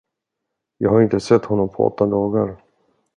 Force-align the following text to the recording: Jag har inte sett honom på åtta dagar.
Jag 0.77 0.89
har 0.89 1.01
inte 1.01 1.19
sett 1.19 1.45
honom 1.45 1.69
på 1.69 1.85
åtta 1.87 2.05
dagar. 2.05 2.61